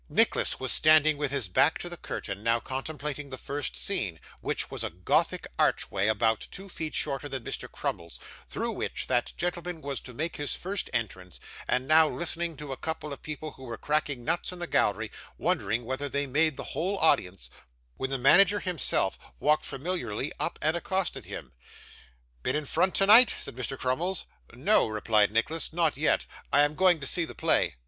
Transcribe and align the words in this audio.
Nicholas 0.09 0.59
was 0.59 0.71
standing 0.71 1.15
with 1.15 1.29
his 1.29 1.47
back 1.47 1.77
to 1.77 1.87
the 1.87 1.95
curtain, 1.95 2.41
now 2.41 2.59
contemplating 2.59 3.29
the 3.29 3.37
first 3.37 3.77
scene, 3.77 4.19
which 4.39 4.71
was 4.71 4.83
a 4.83 4.89
Gothic 4.89 5.45
archway, 5.59 6.07
about 6.07 6.47
two 6.49 6.69
feet 6.69 6.95
shorter 6.95 7.29
than 7.29 7.43
Mr. 7.43 7.71
Crummles, 7.71 8.19
through 8.49 8.71
which 8.71 9.05
that 9.05 9.31
gentleman 9.37 9.79
was 9.79 10.01
to 10.01 10.15
make 10.15 10.37
his 10.37 10.55
first 10.55 10.89
entrance, 10.91 11.39
and 11.67 11.87
now 11.87 12.09
listening 12.09 12.57
to 12.57 12.71
a 12.71 12.77
couple 12.77 13.13
of 13.13 13.21
people 13.21 13.51
who 13.51 13.65
were 13.65 13.77
cracking 13.77 14.25
nuts 14.25 14.51
in 14.51 14.57
the 14.57 14.65
gallery, 14.65 15.11
wondering 15.37 15.85
whether 15.85 16.09
they 16.09 16.25
made 16.25 16.57
the 16.57 16.63
whole 16.73 16.97
audience, 16.97 17.51
when 17.97 18.09
the 18.09 18.17
manager 18.17 18.59
himself 18.59 19.19
walked 19.39 19.65
familiarly 19.67 20.31
up 20.39 20.57
and 20.63 20.75
accosted 20.75 21.25
him. 21.25 21.53
'Been 22.41 22.55
in 22.55 22.65
front 22.65 22.95
tonight?' 22.95 23.35
said 23.37 23.55
Mr. 23.55 23.77
Crummles. 23.77 24.25
'No,' 24.51 24.87
replied 24.87 25.31
Nicholas, 25.31 25.71
'not 25.71 25.95
yet. 25.95 26.25
I 26.51 26.61
am 26.61 26.73
going 26.73 26.99
to 27.01 27.05
see 27.05 27.23
the 27.23 27.35
play. 27.35 27.75